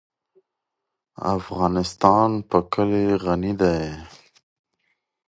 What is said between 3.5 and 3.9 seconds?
دی.